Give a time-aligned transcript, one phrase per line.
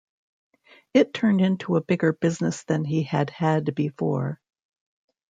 [0.95, 4.41] It turned into a bigger business than he had had before.